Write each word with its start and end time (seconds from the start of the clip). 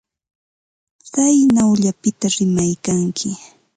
Tsaynawllapita 1.05 2.27
rimaykanki. 2.35 3.29